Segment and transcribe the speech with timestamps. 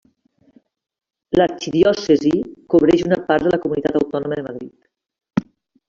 [1.39, 2.33] L'arxidiòcesi
[2.75, 5.51] cobreix una part de la comunitat autònoma de Madrid.